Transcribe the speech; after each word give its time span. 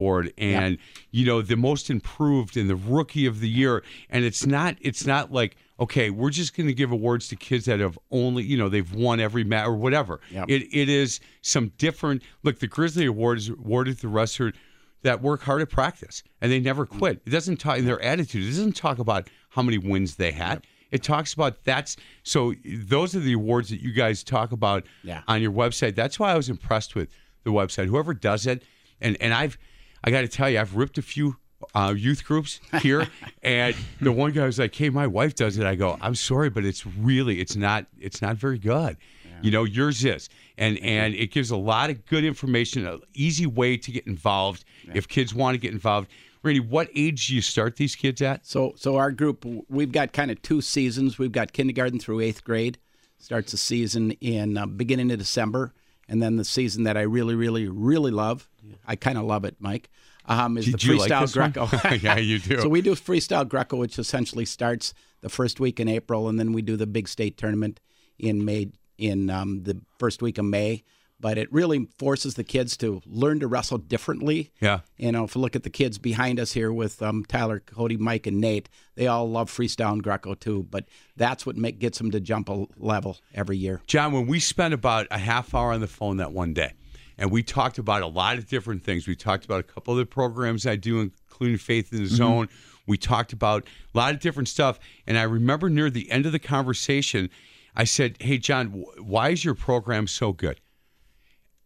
award 0.00 0.32
and 0.38 0.78
you 1.10 1.24
know 1.26 1.42
the 1.42 1.56
most 1.56 1.90
improved 1.90 2.56
and 2.56 2.68
the 2.68 2.76
rookie 2.76 3.26
of 3.26 3.40
the 3.40 3.48
year. 3.48 3.82
And 4.10 4.24
it's 4.24 4.46
not 4.46 4.76
it's 4.80 5.06
not 5.06 5.32
like 5.32 5.56
okay 5.78 6.10
we're 6.10 6.30
just 6.30 6.56
going 6.56 6.66
to 6.66 6.74
give 6.74 6.92
awards 6.92 7.28
to 7.28 7.36
kids 7.36 7.64
that 7.66 7.80
have 7.80 7.98
only 8.10 8.42
you 8.42 8.56
know 8.56 8.68
they've 8.68 8.92
won 8.92 9.20
every 9.20 9.44
match 9.44 9.66
or 9.66 9.74
whatever. 9.74 10.20
Yep. 10.30 10.46
it, 10.48 10.62
it 10.72 10.88
is 10.88 11.20
some 11.42 11.72
different 11.78 12.22
look 12.42 12.58
the 12.58 12.66
grizzly 12.66 13.06
award 13.06 13.38
is 13.38 13.48
awarded 13.48 14.00
to 14.00 14.08
wrestlers 14.08 14.54
that 15.02 15.20
work 15.20 15.42
hard 15.42 15.60
at 15.62 15.70
practice 15.70 16.22
and 16.40 16.50
they 16.50 16.60
never 16.60 16.86
mm-hmm. 16.86 16.98
quit. 16.98 17.22
It 17.26 17.30
doesn't 17.30 17.58
talk 17.58 17.78
in 17.78 17.86
their 17.86 18.02
attitude 18.02 18.44
it 18.44 18.50
doesn't 18.50 18.76
talk 18.76 18.98
about 18.98 19.28
how 19.50 19.62
many 19.62 19.78
wins 19.78 20.16
they 20.16 20.32
had. 20.32 20.66
It 20.90 21.02
talks 21.02 21.34
about 21.34 21.64
that's 21.64 21.96
so 22.22 22.54
those 22.64 23.14
are 23.16 23.20
the 23.20 23.32
awards 23.32 23.70
that 23.70 23.80
you 23.80 23.92
guys 23.92 24.22
talk 24.24 24.52
about 24.52 24.84
Yeah. 25.02 25.22
on 25.28 25.40
your 25.42 25.52
website. 25.52 25.94
That's 25.94 26.18
why 26.18 26.32
i 26.32 26.36
was 26.36 26.48
impressed 26.48 26.94
with 26.94 27.08
the 27.44 27.50
website. 27.50 27.86
Whoever 27.86 28.14
does 28.14 28.46
it 28.46 28.64
and 29.00 29.16
and 29.20 29.34
i've 29.34 29.58
i 30.04 30.10
got 30.10 30.20
to 30.20 30.28
tell 30.28 30.48
you 30.48 30.60
i've 30.60 30.76
ripped 30.76 30.98
a 30.98 31.02
few 31.02 31.36
uh, 31.74 31.94
youth 31.96 32.24
groups 32.24 32.60
here 32.82 33.08
and 33.42 33.74
the 34.00 34.12
one 34.12 34.30
guy 34.32 34.44
was 34.44 34.58
like 34.58 34.74
hey 34.74 34.90
my 34.90 35.06
wife 35.06 35.34
does 35.34 35.56
it. 35.56 35.66
I 35.66 35.74
go 35.74 35.98
i'm 36.00 36.14
sorry 36.14 36.50
but 36.50 36.64
it's 36.64 36.86
really 36.86 37.40
it's 37.40 37.56
not 37.56 37.86
it's 37.98 38.20
not 38.20 38.36
very 38.36 38.58
good. 38.58 38.96
You 39.44 39.50
know 39.50 39.64
yours 39.64 40.04
is. 40.04 40.30
And 40.56 40.78
and 40.78 41.14
it 41.14 41.30
gives 41.30 41.50
a 41.50 41.56
lot 41.56 41.90
of 41.90 42.06
good 42.06 42.24
information 42.24 42.86
an 42.86 43.00
easy 43.12 43.44
way 43.46 43.76
to 43.76 43.92
get 43.92 44.06
involved 44.06 44.64
if 44.94 45.06
kids 45.06 45.34
want 45.34 45.54
to 45.54 45.58
get 45.58 45.72
involved. 45.72 46.10
Randy 46.42 46.60
what 46.60 46.88
age 46.94 47.28
do 47.28 47.34
you 47.34 47.42
start 47.42 47.76
these 47.76 47.94
kids 47.94 48.22
at? 48.22 48.46
So, 48.46 48.74
so 48.76 48.96
our 48.96 49.10
group, 49.10 49.46
we've 49.68 49.92
got 49.92 50.12
kind 50.12 50.30
of 50.30 50.40
two 50.42 50.60
seasons. 50.60 51.18
We've 51.18 51.32
got 51.32 51.52
kindergarten 51.52 51.98
through 51.98 52.20
eighth 52.20 52.44
grade. 52.44 52.78
Starts 53.18 53.52
the 53.52 53.58
season 53.58 54.12
in 54.20 54.58
uh, 54.58 54.66
beginning 54.66 55.10
of 55.10 55.18
December, 55.18 55.72
and 56.08 56.22
then 56.22 56.36
the 56.36 56.44
season 56.44 56.84
that 56.84 56.96
I 56.98 57.02
really, 57.02 57.34
really, 57.34 57.66
really 57.68 58.10
love. 58.10 58.50
I 58.86 58.96
kind 58.96 59.18
of 59.18 59.24
love 59.24 59.44
it, 59.44 59.56
Mike. 59.58 59.90
Um, 60.26 60.56
is 60.56 60.66
Did 60.66 60.80
the 60.80 60.86
you 60.86 60.98
like 60.98 61.10
freestyle 61.10 61.36
one? 61.36 61.52
Greco? 61.52 61.96
Yeah, 61.96 62.18
you 62.18 62.38
do. 62.40 62.60
So 62.60 62.68
we 62.68 62.80
do 62.80 62.94
freestyle 62.94 63.46
Greco, 63.46 63.76
which 63.76 63.98
essentially 63.98 64.44
starts 64.44 64.94
the 65.20 65.28
first 65.28 65.60
week 65.60 65.80
in 65.80 65.88
April, 65.88 66.28
and 66.28 66.38
then 66.38 66.52
we 66.52 66.62
do 66.62 66.76
the 66.76 66.86
big 66.86 67.08
state 67.08 67.36
tournament 67.36 67.80
in 68.18 68.44
May 68.44 68.70
in 68.96 69.28
um, 69.30 69.64
the 69.64 69.80
first 69.98 70.22
week 70.22 70.38
of 70.38 70.44
May. 70.44 70.84
But 71.20 71.38
it 71.38 71.50
really 71.52 71.88
forces 71.96 72.34
the 72.34 72.44
kids 72.44 72.76
to 72.78 73.00
learn 73.06 73.40
to 73.40 73.46
wrestle 73.46 73.78
differently. 73.78 74.50
Yeah. 74.60 74.80
You 74.98 75.12
know, 75.12 75.24
if 75.24 75.34
you 75.34 75.40
look 75.40 75.56
at 75.56 75.62
the 75.62 75.70
kids 75.70 75.96
behind 75.96 76.38
us 76.38 76.52
here 76.52 76.72
with 76.72 77.00
um, 77.00 77.24
Tyler, 77.24 77.60
Cody, 77.60 77.96
Mike, 77.96 78.26
and 78.26 78.40
Nate, 78.40 78.68
they 78.96 79.06
all 79.06 79.30
love 79.30 79.50
freestyle 79.50 79.92
and 79.92 80.02
Greco 80.02 80.34
too. 80.34 80.66
But 80.68 80.86
that's 81.16 81.46
what 81.46 81.56
make, 81.56 81.78
gets 81.78 81.98
them 81.98 82.10
to 82.10 82.20
jump 82.20 82.48
a 82.50 82.66
level 82.76 83.18
every 83.32 83.56
year. 83.56 83.80
John, 83.86 84.12
when 84.12 84.26
we 84.26 84.38
spent 84.38 84.74
about 84.74 85.06
a 85.10 85.18
half 85.18 85.54
hour 85.54 85.72
on 85.72 85.80
the 85.80 85.86
phone 85.86 86.18
that 86.18 86.32
one 86.32 86.52
day, 86.52 86.72
and 87.18 87.30
we 87.30 87.42
talked 87.42 87.78
about 87.78 88.02
a 88.02 88.06
lot 88.06 88.38
of 88.38 88.48
different 88.48 88.82
things. 88.82 89.06
We 89.06 89.16
talked 89.16 89.44
about 89.44 89.60
a 89.60 89.64
couple 89.64 89.92
of 89.92 89.98
the 89.98 90.06
programs 90.06 90.66
I 90.66 90.76
do, 90.76 91.00
including 91.00 91.58
Faith 91.58 91.92
in 91.92 91.98
the 91.98 92.04
mm-hmm. 92.04 92.16
Zone. 92.16 92.48
We 92.86 92.98
talked 92.98 93.32
about 93.32 93.66
a 93.94 93.98
lot 93.98 94.14
of 94.14 94.20
different 94.20 94.48
stuff. 94.48 94.78
And 95.06 95.16
I 95.18 95.22
remember 95.22 95.70
near 95.70 95.90
the 95.90 96.10
end 96.10 96.26
of 96.26 96.32
the 96.32 96.38
conversation, 96.38 97.30
I 97.74 97.84
said, 97.84 98.16
Hey, 98.20 98.38
John, 98.38 98.68
wh- 98.68 99.06
why 99.06 99.30
is 99.30 99.44
your 99.44 99.54
program 99.54 100.06
so 100.06 100.32
good? 100.32 100.60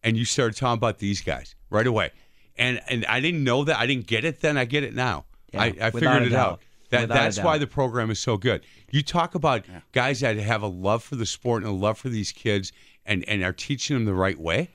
And 0.02 0.16
you 0.16 0.24
started 0.24 0.56
talking 0.56 0.78
about 0.78 0.98
these 0.98 1.20
guys 1.22 1.54
right 1.70 1.86
away. 1.86 2.12
And 2.56 2.80
and 2.88 3.04
I 3.06 3.20
didn't 3.20 3.44
know 3.44 3.64
that. 3.64 3.78
I 3.78 3.86
didn't 3.86 4.06
get 4.06 4.24
it 4.24 4.40
then. 4.40 4.56
I 4.56 4.64
get 4.64 4.84
it 4.84 4.94
now. 4.94 5.24
Yeah, 5.52 5.62
I, 5.62 5.66
I 5.80 5.90
figured 5.90 6.22
it 6.22 6.30
doubt. 6.30 6.52
out. 6.52 6.60
That, 6.90 7.02
Without 7.02 7.14
that's 7.14 7.40
why 7.40 7.58
the 7.58 7.66
program 7.66 8.10
is 8.10 8.18
so 8.18 8.36
good. 8.38 8.64
You 8.90 9.02
talk 9.02 9.34
about 9.34 9.64
guys 9.92 10.20
that 10.20 10.36
have 10.36 10.62
a 10.62 10.66
love 10.66 11.02
for 11.02 11.16
the 11.16 11.26
sport 11.26 11.62
and 11.62 11.70
a 11.70 11.74
love 11.74 11.98
for 11.98 12.08
these 12.08 12.32
kids 12.32 12.72
and, 13.04 13.28
and 13.28 13.42
are 13.42 13.52
teaching 13.52 13.94
them 13.94 14.04
the 14.06 14.14
right 14.14 14.38
way. 14.38 14.70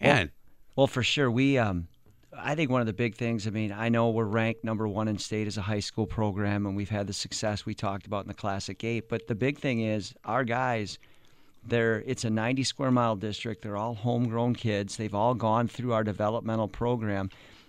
Man, 0.00 0.30
Well, 0.76 0.86
for 0.86 1.02
sure. 1.02 1.30
We, 1.30 1.58
um, 1.58 1.88
I 2.36 2.54
think 2.54 2.70
one 2.70 2.80
of 2.80 2.86
the 2.86 2.92
big 2.92 3.16
things. 3.16 3.46
I 3.46 3.50
mean, 3.50 3.72
I 3.72 3.88
know 3.88 4.10
we're 4.10 4.24
ranked 4.24 4.64
number 4.64 4.88
one 4.88 5.08
in 5.08 5.18
state 5.18 5.46
as 5.46 5.58
a 5.58 5.62
high 5.62 5.80
school 5.80 6.06
program, 6.06 6.66
and 6.66 6.76
we've 6.76 6.90
had 6.90 7.06
the 7.06 7.12
success 7.12 7.66
we 7.66 7.74
talked 7.74 8.06
about 8.06 8.24
in 8.24 8.28
the 8.28 8.34
Classic 8.34 8.82
Eight. 8.84 9.08
But 9.08 9.26
the 9.26 9.34
big 9.34 9.58
thing 9.58 9.80
is 9.80 10.14
our 10.24 10.44
guys. 10.44 10.98
They're 11.66 12.02
it's 12.06 12.24
a 12.24 12.30
90 12.30 12.64
square 12.64 12.90
mile 12.90 13.16
district. 13.16 13.62
They're 13.62 13.76
all 13.76 13.94
homegrown 13.94 14.54
kids. 14.54 14.96
They've 14.96 15.14
all 15.14 15.34
gone 15.34 15.68
through 15.68 15.92
our 15.92 16.04
developmental 16.04 16.68
program. 16.68 17.28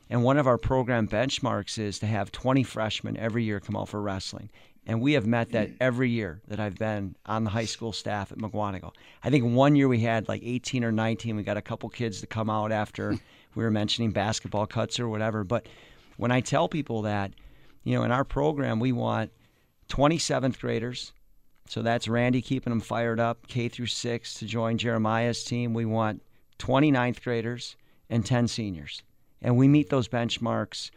And 0.10 0.24
one 0.24 0.38
of 0.38 0.48
our 0.48 0.58
program 0.58 1.08
benchmarks 1.08 1.78
is 1.78 2.00
to 2.00 2.06
have 2.06 2.32
20 2.32 2.64
freshmen 2.64 3.18
every 3.18 3.44
year 3.44 3.60
come 3.60 3.78
out 3.78 3.90
for 3.90 4.02
wrestling. 4.02 4.50
And 4.92 5.00
we 5.00 5.14
have 5.14 5.26
met 5.26 5.52
that 5.52 5.70
every 5.80 6.10
year 6.10 6.42
that 6.50 6.60
I've 6.60 6.76
been 6.76 7.16
on 7.26 7.46
the 7.46 7.50
high 7.50 7.64
school 7.64 7.94
staff 7.94 8.34
at 8.34 8.38
Mukwonago. 8.38 8.94
I 9.24 9.30
think 9.30 9.46
one 9.46 9.74
year 9.74 9.88
we 9.88 10.02
had 10.02 10.28
like 10.28 10.42
18 10.44 10.84
or 10.84 10.92
19. 10.92 11.38
We 11.38 11.44
got 11.44 11.56
a 11.56 11.62
couple 11.62 11.88
kids 11.88 12.20
to 12.20 12.28
come 12.28 12.50
out 12.50 12.74
after 12.74 13.12
we 13.56 13.64
were 13.64 13.72
mentioning 13.72 14.12
basketball 14.12 14.68
cuts 14.68 15.00
or 15.00 15.08
whatever. 15.08 15.46
But 15.46 15.66
when 16.18 16.30
I 16.30 16.42
tell 16.42 16.68
people 16.68 17.04
that, 17.04 17.32
you 17.86 17.96
know, 17.96 18.04
in 18.04 18.12
our 18.12 18.26
program, 18.26 18.82
we 18.82 18.92
want 18.92 19.32
27th 19.88 20.60
graders. 20.60 21.14
So 21.70 21.82
that's 21.82 22.10
Randy 22.10 22.42
keeping 22.42 22.72
them 22.72 22.82
fired 22.82 23.22
up, 23.22 23.48
K 23.48 23.70
through 23.70 23.86
six, 23.86 24.34
to 24.40 24.46
join 24.46 24.78
Jeremiah's 24.78 25.46
team. 25.46 25.74
We 25.74 25.86
want 25.86 26.22
29th 26.60 27.24
graders 27.24 27.78
and 28.10 28.26
10 28.26 28.50
seniors. 28.50 29.04
And 29.42 29.56
we 29.56 29.70
meet 29.70 29.90
those 29.90 30.10
benchmarks 30.10 30.92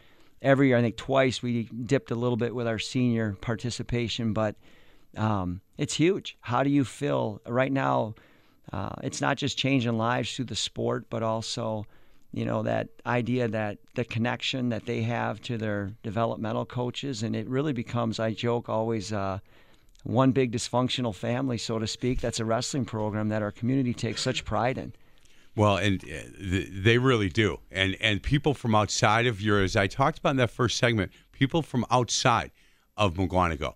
every 0.44 0.68
year. 0.68 0.76
I 0.76 0.82
think 0.82 0.96
twice 0.96 1.42
we 1.42 1.64
dipped 1.64 2.10
a 2.12 2.14
little 2.14 2.36
bit 2.36 2.54
with 2.54 2.68
our 2.68 2.78
senior 2.78 3.36
participation, 3.40 4.32
but 4.32 4.54
um, 5.16 5.60
it's 5.78 5.94
huge. 5.94 6.36
How 6.40 6.62
do 6.62 6.70
you 6.70 6.84
feel 6.84 7.40
right 7.46 7.72
now? 7.72 8.14
Uh, 8.72 8.94
it's 9.02 9.20
not 9.20 9.36
just 9.36 9.58
changing 9.58 9.96
lives 9.96 10.34
through 10.34 10.46
the 10.46 10.56
sport, 10.56 11.06
but 11.10 11.22
also, 11.22 11.86
you 12.32 12.44
know, 12.44 12.62
that 12.62 12.88
idea 13.06 13.48
that 13.48 13.78
the 13.94 14.04
connection 14.04 14.68
that 14.68 14.86
they 14.86 15.02
have 15.02 15.40
to 15.42 15.56
their 15.56 15.92
developmental 16.02 16.64
coaches, 16.64 17.22
and 17.22 17.34
it 17.34 17.48
really 17.48 17.72
becomes, 17.72 18.18
I 18.20 18.32
joke, 18.32 18.68
always 18.68 19.12
uh, 19.12 19.38
one 20.02 20.32
big 20.32 20.52
dysfunctional 20.52 21.14
family, 21.14 21.58
so 21.58 21.78
to 21.78 21.86
speak. 21.86 22.20
That's 22.20 22.40
a 22.40 22.44
wrestling 22.44 22.84
program 22.84 23.28
that 23.28 23.42
our 23.42 23.52
community 23.52 23.94
takes 23.94 24.22
such 24.22 24.44
pride 24.44 24.78
in. 24.78 24.92
Well, 25.56 25.76
and 25.76 26.02
uh, 26.04 26.58
they 26.70 26.98
really 26.98 27.28
do. 27.28 27.60
And 27.70 27.96
and 28.00 28.22
people 28.22 28.54
from 28.54 28.74
outside 28.74 29.26
of 29.26 29.40
your, 29.40 29.62
as 29.62 29.76
I 29.76 29.86
talked 29.86 30.18
about 30.18 30.30
in 30.30 30.36
that 30.38 30.50
first 30.50 30.78
segment, 30.78 31.12
people 31.32 31.62
from 31.62 31.84
outside 31.90 32.50
of 32.96 33.14
Mukwonago 33.14 33.74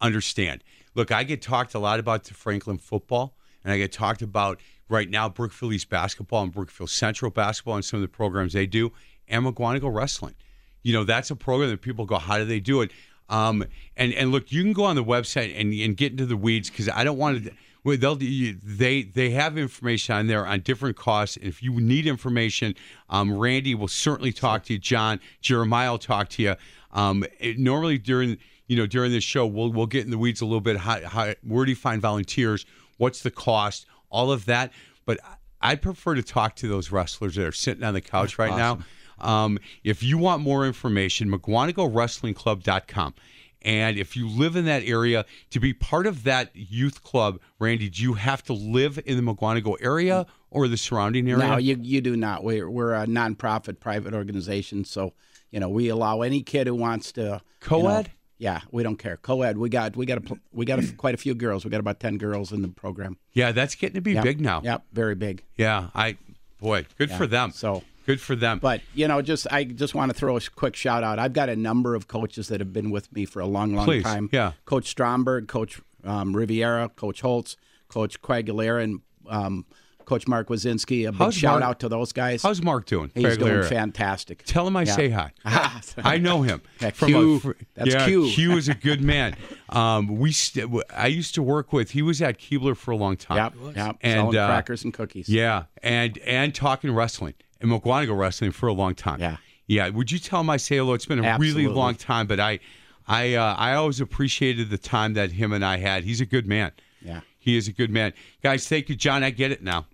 understand. 0.00 0.62
Look, 0.94 1.10
I 1.10 1.24
get 1.24 1.40
talked 1.40 1.74
a 1.74 1.78
lot 1.78 2.00
about 2.00 2.24
the 2.24 2.34
Franklin 2.34 2.78
football, 2.78 3.34
and 3.64 3.72
I 3.72 3.78
get 3.78 3.92
talked 3.92 4.22
about 4.22 4.60
right 4.88 5.08
now 5.08 5.28
Brookfield 5.28 5.72
East 5.72 5.88
basketball 5.88 6.42
and 6.42 6.52
Brookfield 6.52 6.90
Central 6.90 7.30
basketball 7.30 7.76
and 7.76 7.84
some 7.84 7.98
of 7.98 8.02
the 8.02 8.08
programs 8.08 8.52
they 8.52 8.66
do, 8.66 8.92
and 9.28 9.44
Mukwonago 9.44 9.92
wrestling. 9.92 10.34
You 10.82 10.92
know, 10.92 11.04
that's 11.04 11.30
a 11.30 11.36
program 11.36 11.70
that 11.70 11.82
people 11.82 12.04
go, 12.04 12.18
how 12.18 12.38
do 12.38 12.44
they 12.44 12.60
do 12.60 12.82
it? 12.82 12.90
Um, 13.28 13.64
and 13.96 14.12
and 14.14 14.32
look, 14.32 14.50
you 14.52 14.62
can 14.62 14.72
go 14.72 14.84
on 14.84 14.96
the 14.96 15.04
website 15.04 15.58
and, 15.58 15.72
and 15.72 15.96
get 15.96 16.12
into 16.12 16.26
the 16.26 16.36
weeds 16.36 16.70
because 16.70 16.88
I 16.88 17.04
don't 17.04 17.18
want 17.18 17.44
to. 17.44 17.52
Well, 17.88 17.96
they'll 17.96 18.16
they 18.16 19.02
they 19.02 19.30
have 19.30 19.56
information 19.56 20.14
on 20.14 20.26
there 20.26 20.46
on 20.46 20.60
different 20.60 20.96
costs. 20.96 21.38
If 21.40 21.62
you 21.62 21.80
need 21.80 22.06
information, 22.06 22.74
um, 23.08 23.32
Randy 23.32 23.74
will 23.74 23.88
certainly 23.88 24.30
talk 24.30 24.64
to 24.64 24.74
you. 24.74 24.78
John 24.78 25.20
Jeremiah 25.40 25.92
will 25.92 25.98
talk 25.98 26.28
to 26.30 26.42
you. 26.42 26.54
Um, 26.92 27.24
it- 27.40 27.58
normally 27.58 27.96
during 27.96 28.36
you 28.66 28.76
know 28.76 28.86
during 28.86 29.10
this 29.10 29.24
show, 29.24 29.46
we'll 29.46 29.72
we'll 29.72 29.86
get 29.86 30.04
in 30.04 30.10
the 30.10 30.18
weeds 30.18 30.42
a 30.42 30.44
little 30.44 30.60
bit. 30.60 30.76
How, 30.76 31.00
how 31.06 31.32
where 31.42 31.64
do 31.64 31.70
you 31.70 31.76
find 31.76 32.02
volunteers? 32.02 32.66
What's 32.98 33.22
the 33.22 33.30
cost? 33.30 33.86
All 34.10 34.30
of 34.30 34.44
that. 34.44 34.70
But 35.06 35.18
I 35.62 35.74
prefer 35.74 36.14
to 36.14 36.22
talk 36.22 36.56
to 36.56 36.68
those 36.68 36.92
wrestlers 36.92 37.36
that 37.36 37.46
are 37.46 37.52
sitting 37.52 37.84
on 37.84 37.94
the 37.94 38.02
couch 38.02 38.38
right 38.38 38.54
now. 38.54 38.80
Um, 39.18 39.58
if 39.82 40.02
you 40.02 40.18
want 40.18 40.42
more 40.42 40.66
information, 40.66 41.30
MukwonagoWrestlingClub.com. 41.30 43.14
And 43.62 43.98
if 43.98 44.16
you 44.16 44.28
live 44.28 44.54
in 44.56 44.66
that 44.66 44.84
area, 44.84 45.24
to 45.50 45.58
be 45.60 45.72
part 45.74 46.06
of 46.06 46.22
that 46.24 46.50
youth 46.54 47.02
club, 47.02 47.40
Randy, 47.58 47.88
do 47.90 48.02
you 48.02 48.12
have 48.14 48.42
to 48.44 48.52
live 48.52 49.00
in 49.04 49.16
the 49.16 49.22
Mukwonago 49.34 49.76
area 49.80 50.26
or 50.50 50.68
the 50.68 50.76
surrounding 50.76 51.28
area? 51.28 51.48
No, 51.48 51.56
you 51.56 51.76
you 51.80 52.00
do 52.00 52.16
not. 52.16 52.44
We're 52.44 52.70
we're 52.70 52.94
a 52.94 53.06
nonprofit 53.06 53.80
private 53.80 54.14
organization, 54.14 54.84
so 54.84 55.12
you 55.50 55.58
know 55.60 55.68
we 55.68 55.88
allow 55.88 56.22
any 56.22 56.42
kid 56.42 56.66
who 56.68 56.74
wants 56.76 57.10
to 57.12 57.20
you 57.20 57.26
know- 57.30 57.40
Co-ed? 57.60 58.12
yeah, 58.38 58.60
we 58.70 58.84
don't 58.84 58.96
care. 58.96 59.16
Co-ed. 59.16 59.58
We 59.58 59.68
got 59.68 59.96
we 59.96 60.06
got 60.06 60.18
a, 60.30 60.38
we 60.52 60.64
got 60.64 60.78
a, 60.78 60.92
quite 60.92 61.14
a 61.14 61.18
few 61.18 61.34
girls. 61.34 61.64
We 61.64 61.70
got 61.72 61.80
about 61.80 61.98
ten 61.98 62.16
girls 62.18 62.52
in 62.52 62.62
the 62.62 62.68
program. 62.68 63.16
yeah, 63.32 63.50
that's 63.50 63.74
getting 63.74 63.94
to 63.96 64.00
be 64.00 64.12
Yep. 64.12 64.22
big 64.24 64.40
now. 64.40 64.60
Yep, 64.62 64.84
very 64.92 65.16
big. 65.16 65.42
Yeah, 65.56 65.88
I, 65.96 66.16
boy, 66.60 66.86
good 66.96 67.10
for 67.10 67.26
them. 67.26 67.50
So 67.50 67.82
good 68.08 68.20
for 68.20 68.34
them. 68.34 68.58
But 68.58 68.80
you 68.94 69.06
know, 69.06 69.20
just 69.22 69.46
I 69.50 69.64
just 69.64 69.94
want 69.94 70.10
to 70.10 70.16
throw 70.16 70.36
a 70.36 70.40
quick 70.56 70.74
shout 70.74 71.04
out. 71.04 71.18
I've 71.18 71.34
got 71.34 71.48
a 71.50 71.56
number 71.56 71.94
of 71.94 72.08
coaches 72.08 72.48
that 72.48 72.58
have 72.60 72.72
been 72.72 72.90
with 72.90 73.12
me 73.12 73.26
for 73.26 73.40
a 73.40 73.46
long, 73.46 73.74
long 73.74 73.84
Please, 73.84 74.02
time. 74.02 74.30
yeah. 74.32 74.52
Coach 74.64 74.88
Stromberg, 74.88 75.46
Coach 75.46 75.80
um, 76.04 76.34
Riviera, 76.34 76.88
Coach 76.88 77.20
Holtz, 77.20 77.56
Coach 77.88 78.20
Craig 78.22 78.48
and 78.48 79.00
um, 79.28 79.66
Coach 80.06 80.26
Mark 80.26 80.48
Wazinski. 80.48 81.06
A 81.06 81.12
big 81.12 81.18
How's 81.18 81.34
shout 81.34 81.60
Mark- 81.60 81.68
out 81.70 81.80
to 81.80 81.88
those 81.90 82.12
guys. 82.14 82.42
How's 82.42 82.62
Mark 82.62 82.86
doing? 82.86 83.10
He's 83.14 83.36
doing 83.36 83.62
fantastic. 83.64 84.42
Tell 84.46 84.66
him 84.66 84.74
I 84.74 84.84
Yeah. 84.84 84.96
say 84.96 85.10
hi. 85.10 85.32
I 85.98 86.16
know 86.16 86.40
him. 86.40 86.62
Yeah, 86.80 86.90
From 86.90 87.08
a 87.08 87.10
Q. 87.10 87.38
fr- 87.40 87.50
That's 87.74 87.90
yeah, 87.90 88.06
Q. 88.06 88.30
Q 88.30 88.56
is 88.56 88.68
a 88.70 88.74
good 88.88 89.02
man. 89.02 89.36
Um, 89.68 90.16
we 90.16 90.32
st- 90.32 90.66
I 90.96 91.08
used 91.08 91.34
to 91.34 91.42
work 91.42 91.74
with. 91.74 91.90
He 91.90 92.00
was 92.00 92.22
at 92.22 92.38
Keebler 92.38 92.74
for 92.74 92.92
a 92.92 92.96
long 92.96 93.18
time. 93.18 93.36
Yep, 93.36 93.76
yep. 93.76 93.96
And 94.00 94.14
Selling 94.20 94.36
uh, 94.38 94.46
crackers 94.46 94.82
and 94.84 94.94
cookies. 94.94 95.28
Yeah, 95.28 95.64
and 95.82 96.16
and 96.18 96.54
talking 96.54 96.94
wrestling 96.94 97.34
and 97.60 97.70
Mukwonago 97.70 98.16
wrestling 98.16 98.52
for 98.52 98.68
a 98.68 98.72
long 98.72 98.94
time. 98.94 99.20
Yeah. 99.20 99.36
Yeah, 99.66 99.90
would 99.90 100.10
you 100.10 100.18
tell 100.18 100.40
him 100.40 100.48
I 100.48 100.56
say 100.56 100.78
hello? 100.78 100.94
It's 100.94 101.04
been 101.04 101.22
a 101.22 101.36
really 101.38 101.66
long 101.66 101.94
time, 101.94 102.26
but 102.26 102.40
I, 102.40 102.58
I, 103.06 103.34
uh, 103.34 103.54
I 103.58 103.74
always 103.74 104.00
appreciated 104.00 104.70
the 104.70 104.78
time 104.78 105.12
that 105.14 105.32
him 105.32 105.52
and 105.52 105.62
I 105.62 105.76
had. 105.76 106.04
He's 106.04 106.22
a 106.22 106.26
good 106.26 106.46
man. 106.46 106.72
Yeah. 107.02 107.20
He 107.38 107.54
is 107.56 107.68
a 107.68 107.72
good 107.72 107.90
man, 107.90 108.14
guys. 108.42 108.66
Thank 108.66 108.88
you, 108.88 108.96
John. 108.96 109.22
I 109.22 109.30
get 109.30 109.52
it 109.52 109.62
now. 109.62 109.86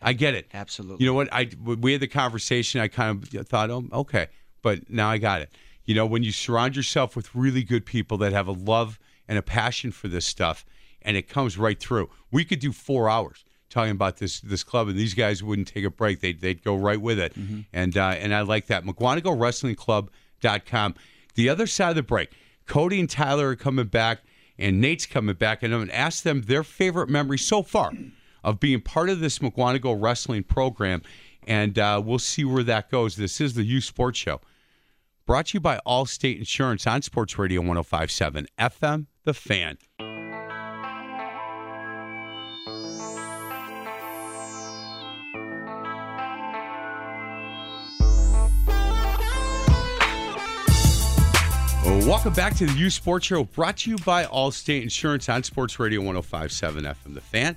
I 0.00 0.14
get 0.14 0.34
it. 0.34 0.48
Absolutely. 0.54 1.04
You 1.04 1.10
know 1.10 1.14
what? 1.14 1.28
I 1.32 1.48
we 1.64 1.92
had 1.92 2.00
the 2.00 2.08
conversation. 2.08 2.80
I 2.80 2.88
kind 2.88 3.22
of 3.34 3.48
thought, 3.48 3.70
oh, 3.70 3.84
okay, 3.92 4.28
but 4.62 4.90
now 4.90 5.08
I 5.08 5.18
got 5.18 5.42
it. 5.42 5.50
You 5.84 5.94
know, 5.94 6.06
when 6.06 6.22
you 6.22 6.32
surround 6.32 6.74
yourself 6.74 7.14
with 7.14 7.34
really 7.34 7.62
good 7.62 7.86
people 7.86 8.18
that 8.18 8.32
have 8.32 8.48
a 8.48 8.52
love 8.52 8.98
and 9.28 9.38
a 9.38 9.42
passion 9.42 9.92
for 9.92 10.08
this 10.08 10.26
stuff, 10.26 10.64
and 11.02 11.16
it 11.16 11.28
comes 11.28 11.58
right 11.58 11.78
through. 11.78 12.10
We 12.30 12.44
could 12.44 12.58
do 12.58 12.72
four 12.72 13.08
hours 13.08 13.44
talking 13.72 13.92
about 13.92 14.18
this 14.18 14.40
this 14.40 14.62
club, 14.62 14.88
and 14.88 14.98
these 14.98 15.14
guys 15.14 15.42
wouldn't 15.42 15.68
take 15.68 15.84
a 15.84 15.90
break. 15.90 16.20
They'd 16.20 16.40
they'd 16.40 16.62
go 16.62 16.76
right 16.76 17.00
with 17.00 17.18
it, 17.18 17.34
and 17.72 17.96
uh, 17.96 18.08
and 18.18 18.34
I 18.34 18.42
like 18.42 18.66
that. 18.66 18.84
Mukwonago 18.84 19.32
The 21.34 21.48
other 21.48 21.66
side 21.66 21.90
of 21.90 21.96
the 21.96 22.02
break, 22.02 22.30
Cody 22.66 23.00
and 23.00 23.10
Tyler 23.10 23.48
are 23.48 23.56
coming 23.56 23.86
back, 23.86 24.20
and 24.58 24.80
Nate's 24.80 25.06
coming 25.06 25.34
back, 25.34 25.62
and 25.62 25.72
I'm 25.72 25.80
going 25.80 25.88
to 25.88 25.96
ask 25.96 26.22
them 26.22 26.42
their 26.42 26.62
favorite 26.62 27.08
memory 27.08 27.38
so 27.38 27.62
far 27.62 27.92
of 28.44 28.60
being 28.60 28.80
part 28.80 29.08
of 29.08 29.20
this 29.20 29.38
Mukwonago 29.38 29.96
Wrestling 30.00 30.44
program, 30.44 31.02
and 31.46 31.78
uh, 31.78 32.00
we'll 32.04 32.18
see 32.18 32.44
where 32.44 32.64
that 32.64 32.90
goes. 32.90 33.16
This 33.16 33.40
is 33.40 33.54
the 33.54 33.64
Youth 33.64 33.84
Sports 33.84 34.18
Show, 34.18 34.40
brought 35.26 35.46
to 35.46 35.54
you 35.54 35.60
by 35.60 35.80
Allstate 35.86 36.38
Insurance 36.38 36.86
on 36.86 37.02
Sports 37.02 37.38
Radio 37.38 37.62
105.7 37.62 38.46
FM, 38.58 39.06
The 39.24 39.34
Fan. 39.34 39.78
Welcome 52.06 52.32
back 52.34 52.56
to 52.56 52.66
the 52.66 52.72
Youth 52.72 52.94
Sports 52.94 53.26
Show, 53.26 53.44
brought 53.44 53.76
to 53.78 53.90
you 53.90 53.96
by 53.98 54.24
Allstate 54.24 54.82
Insurance 54.82 55.28
on 55.28 55.44
Sports 55.44 55.78
Radio 55.78 56.00
105.7 56.02 56.82
FM, 56.82 57.14
The 57.14 57.20
Fan. 57.20 57.56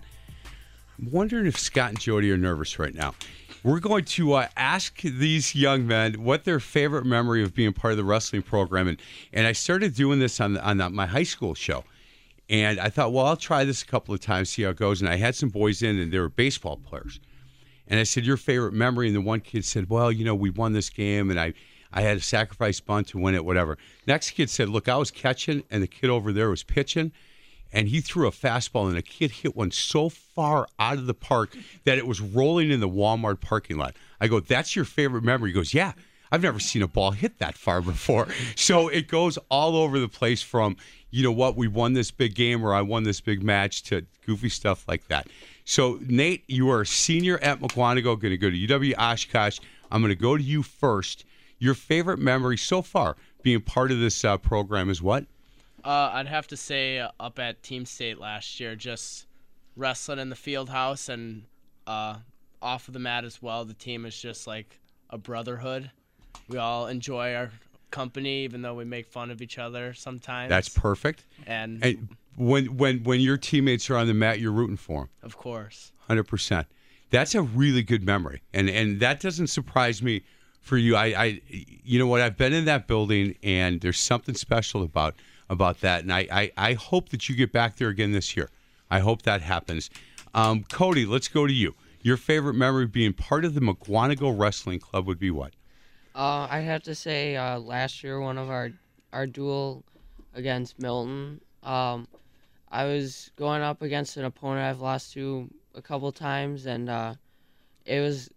I'm 1.00 1.12
wondering 1.12 1.48
if 1.48 1.58
Scott 1.58 1.90
and 1.90 2.00
Jody 2.00 2.32
are 2.32 2.38
nervous 2.38 2.78
right 2.78 2.94
now. 2.94 3.16
We're 3.64 3.80
going 3.80 4.06
to 4.06 4.34
uh, 4.34 4.48
ask 4.56 5.02
these 5.02 5.56
young 5.56 5.88
men 5.88 6.24
what 6.24 6.44
their 6.44 6.60
favorite 6.60 7.06
memory 7.06 7.44
of 7.44 7.56
being 7.56 7.74
part 7.74 7.94
of 7.94 7.98
the 7.98 8.04
wrestling 8.04 8.44
program, 8.44 8.88
and 8.88 9.02
and 9.34 9.48
I 9.48 9.52
started 9.52 9.96
doing 9.96 10.20
this 10.20 10.40
on 10.40 10.58
on 10.58 10.78
the, 10.78 10.90
my 10.92 11.08
high 11.08 11.24
school 11.24 11.56
show, 11.56 11.84
and 12.48 12.80
I 12.80 12.90
thought, 12.90 13.12
well, 13.12 13.26
I'll 13.26 13.36
try 13.36 13.66
this 13.66 13.82
a 13.82 13.88
couple 13.88 14.14
of 14.14 14.22
times, 14.22 14.52
see 14.52 14.62
how 14.62 14.70
it 14.70 14.78
goes. 14.78 15.02
And 15.02 15.10
I 15.10 15.16
had 15.16 15.36
some 15.36 15.50
boys 15.50 15.82
in, 15.82 15.98
and 15.98 16.12
they 16.12 16.20
were 16.20 16.30
baseball 16.30 16.78
players, 16.78 17.20
and 17.88 18.00
I 18.00 18.04
said, 18.04 18.26
your 18.26 18.38
favorite 18.38 18.74
memory, 18.74 19.08
and 19.08 19.16
the 19.16 19.22
one 19.22 19.40
kid 19.42 19.66
said, 19.66 19.90
well, 19.90 20.12
you 20.12 20.24
know, 20.24 20.36
we 20.36 20.52
won 20.52 20.74
this 20.74 20.92
game, 20.92 21.32
and 21.32 21.40
I. 21.40 21.54
I 21.96 22.02
had 22.02 22.18
a 22.18 22.22
sacrifice 22.22 22.82
bunt 22.82 23.08
to 23.08 23.18
win 23.18 23.34
it, 23.34 23.46
whatever. 23.46 23.78
Next 24.06 24.32
kid 24.32 24.50
said, 24.50 24.70
Look, 24.70 24.90
I 24.90 24.98
was 24.98 25.10
catching, 25.10 25.64
and 25.72 25.82
the 25.82 25.88
kid 25.88 26.10
over 26.10 26.34
there 26.34 26.50
was 26.50 26.62
pitching, 26.62 27.14
and 27.72 27.88
he 27.88 28.02
threw 28.02 28.28
a 28.28 28.32
fastball, 28.32 28.88
and 28.88 28.98
the 28.98 29.02
kid 29.02 29.32
hit 29.32 29.56
one 29.56 29.72
so 29.72 30.10
far 30.10 30.68
out 30.78 30.98
of 30.98 31.08
the 31.08 31.14
park 31.14 31.56
that 31.86 31.98
it 31.98 32.06
was 32.06 32.20
rolling 32.20 32.70
in 32.70 32.82
the 32.82 32.90
Walmart 32.90 33.40
parking 33.40 33.78
lot. 33.78 33.96
I 34.20 34.28
go, 34.28 34.42
That's 34.42 34.76
your 34.76 34.86
favorite 34.86 35.24
memory? 35.24 35.50
He 35.50 35.54
goes, 35.56 35.74
Yeah. 35.74 35.94
I've 36.32 36.42
never 36.42 36.60
seen 36.60 36.82
a 36.82 36.88
ball 36.88 37.12
hit 37.12 37.38
that 37.38 37.56
far 37.56 37.82
before. 37.82 38.28
So 38.56 38.88
it 38.88 39.08
goes 39.08 39.38
all 39.50 39.78
over 39.78 40.00
the 40.00 40.10
place 40.10 40.42
from, 40.42 40.76
you 41.12 41.24
know 41.24 41.32
what, 41.32 41.56
we 41.56 41.68
won 41.68 41.94
this 41.94 42.12
big 42.12 42.34
game 42.36 42.66
or 42.66 42.74
I 42.74 42.82
won 42.82 43.04
this 43.04 43.22
big 43.22 43.44
match 43.44 43.84
to 43.84 44.06
goofy 44.26 44.50
stuff 44.50 44.86
like 44.88 45.08
that. 45.08 45.28
So, 45.66 46.00
Nate, 46.02 46.44
you 46.48 46.70
are 46.72 46.82
a 46.82 46.86
senior 46.86 47.38
at 47.40 47.60
Mukwonago, 47.62 48.20
going 48.20 48.32
to 48.32 48.38
go 48.38 48.50
to 48.50 48.68
UW 48.68 48.96
Oshkosh. 48.98 49.60
I'm 49.92 50.02
going 50.02 50.10
to 50.10 50.22
go 50.22 50.36
to 50.36 50.44
you 50.44 50.64
first. 50.64 51.26
Your 51.60 51.74
favorite 51.74 52.20
memory 52.20 52.58
so 52.58 52.82
far 52.82 53.16
being 53.44 53.62
part 53.62 53.92
of 53.92 54.00
this 54.00 54.24
uh, 54.26 54.38
program 54.38 54.90
is 54.90 55.02
what? 55.02 55.26
Uh, 55.84 56.10
I'd 56.14 56.28
have 56.28 56.48
to 56.48 56.58
say 56.58 57.00
uh, 57.00 57.10
up 57.20 57.38
at 57.40 57.62
Team 57.62 57.86
State 57.86 58.20
last 58.20 58.60
year, 58.60 58.76
just 58.76 59.28
wrestling 59.76 60.20
in 60.20 60.30
the 60.30 60.36
field 60.36 60.70
house 60.70 61.10
and 61.10 61.44
uh, 61.86 62.16
off 62.62 62.88
of 62.88 62.94
the 62.94 63.00
mat 63.00 63.24
as 63.24 63.42
well. 63.42 63.66
The 63.66 63.74
team 63.74 64.06
is 64.06 64.20
just 64.20 64.48
like 64.48 64.80
a 65.10 65.18
brotherhood. 65.18 65.92
We 66.50 66.58
all 66.58 66.88
enjoy 66.88 67.36
our 67.36 67.52
company, 67.92 68.44
even 68.44 68.62
though 68.62 68.74
we 68.74 68.84
make 68.84 69.06
fun 69.06 69.32
of 69.32 69.42
each 69.42 69.58
other 69.58 69.94
sometimes. 69.94 70.50
That's 70.50 70.70
perfect. 70.70 71.24
and, 71.46 71.84
And 71.84 72.10
when 72.36 72.78
when 72.78 73.04
when 73.04 73.22
your 73.22 73.38
teammates 73.38 73.90
are 73.90 73.96
on 73.96 74.08
the 74.08 74.14
mat, 74.14 74.40
you're 74.40 74.52
rooting 74.52 74.78
for 74.78 75.02
them. 75.02 75.10
of 75.24 75.38
course. 75.38 75.92
Hundred 76.08 76.24
percent. 76.24 76.68
That's 77.12 77.36
a 77.36 77.44
really 77.44 77.84
good 77.84 78.04
memory, 78.04 78.42
and 78.54 78.70
and 78.70 79.00
that 79.00 79.20
doesn't 79.20 79.48
surprise 79.48 80.02
me 80.02 80.24
for 80.66 80.78
you. 80.78 80.96
I, 80.96 81.06
I 81.06 81.42
you 81.48 82.00
know 82.00 82.08
what? 82.08 82.22
I've 82.22 82.38
been 82.38 82.54
in 82.54 82.66
that 82.66 82.88
building, 82.88 83.38
and 83.44 83.80
there's 83.80 84.00
something 84.00 84.36
special 84.36 84.84
about 84.84 85.16
about 85.50 85.82
that, 85.82 86.02
and 86.02 86.12
I 86.12 86.28
I, 86.32 86.52
I 86.58 86.74
hope 86.74 87.10
that 87.10 87.30
you 87.30 87.36
get 87.36 87.52
back 87.52 87.78
there 87.78 87.90
again 87.90 88.12
this 88.12 88.36
year. 88.36 88.50
I 88.90 89.00
hope 89.00 89.22
that 89.22 89.42
happens. 89.42 89.90
Um, 90.34 90.64
Cody, 90.64 91.06
let's 91.06 91.28
go 91.28 91.48
to 91.48 91.54
you. 91.54 91.74
Your 92.02 92.18
favorite 92.18 92.56
memory 92.56 92.88
being 92.88 93.14
part 93.14 93.46
of 93.46 93.54
the 93.54 93.62
Mukwonago 93.62 94.38
Wrestling 94.38 94.80
Club 94.80 95.08
would 95.08 95.20
be 95.20 95.32
what? 95.32 95.54
Uh, 96.14 96.48
I'd 96.50 96.62
have 96.62 96.84
to 96.84 96.96
say 96.96 97.36
uh, 97.36 97.60
last 97.60 98.04
year 98.04 98.20
one 98.20 98.38
of 98.38 98.50
our 98.50 98.72
our 99.14 99.28
duel 99.28 99.84
against 100.34 100.80
Milton. 100.80 101.42
Um, 101.64 102.08
I 102.72 102.86
was 102.86 103.32
going 103.36 103.62
up 103.62 103.82
against 103.82 104.18
an 104.18 104.26
opponent 104.26 104.66
I've 104.66 104.82
lost 104.82 105.14
to 105.14 105.48
a 105.76 105.82
couple 105.82 106.12
times, 106.12 106.66
and 106.66 106.90
uh, 106.90 107.14
it 107.86 108.02
was 108.02 108.30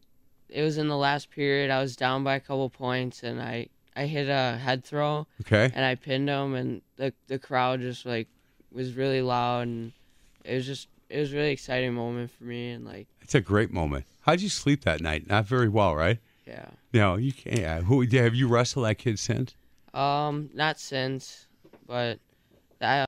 it 0.49 0.63
was 0.63 0.79
in 0.79 0.89
the 0.89 0.97
last 0.97 1.31
period. 1.31 1.71
I 1.71 1.81
was 1.81 1.97
down 1.97 2.25
by 2.25 2.35
a 2.37 2.41
couple 2.41 2.69
points, 2.71 3.23
and 3.23 3.41
I 3.41 3.69
I 3.97 4.07
hit 4.07 4.29
a 4.29 4.57
head 4.59 4.85
throw 4.85 5.27
Okay. 5.43 5.71
and 5.75 5.85
I 5.85 5.95
pinned 5.97 6.29
him, 6.29 6.55
and 6.55 6.83
the 6.97 7.13
the 7.27 7.39
crowd 7.39 7.81
just 7.81 8.07
like 8.07 8.29
was 8.73 8.95
really 8.95 9.23
loud, 9.23 9.67
and 9.69 9.93
it 10.45 10.55
was 10.55 10.67
just 10.67 10.89
it 11.09 11.19
was 11.19 11.33
a 11.33 11.37
really 11.37 11.51
exciting 11.53 11.95
moment 11.95 12.31
for 12.31 12.45
me, 12.45 12.71
and 12.71 12.85
like 12.85 13.07
It's 13.23 13.35
a 13.35 13.41
great 13.41 13.73
moment. 13.73 14.05
How'd 14.23 14.41
you 14.41 14.49
sleep 14.49 14.85
that 14.85 15.01
night? 15.01 15.27
Not 15.27 15.47
very 15.47 15.69
well, 15.69 15.95
right? 15.97 16.19
yeah. 16.47 16.67
No, 16.93 17.17
you 17.17 17.33
can't. 17.33 17.59
Yeah. 17.59 17.81
Who 17.83 18.01
have 18.03 18.35
you 18.35 18.49
wrestled 18.49 18.87
that 18.87 18.97
kid 18.97 19.19
since? 19.19 19.55
Um, 19.93 20.49
not 20.55 20.79
since, 20.81 21.47
but 21.87 22.19
I 22.81 23.07